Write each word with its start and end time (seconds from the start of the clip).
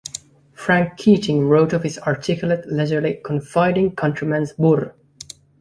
Frank 0.53 0.97
Keating 0.97 1.47
wrote 1.47 1.73
of 1.73 1.83
his 1.83 1.99
"articulate, 1.99 2.65
leisurely, 2.67 3.21
confiding 3.23 3.95
countryman's 3.95 4.51
burr". 4.53 4.95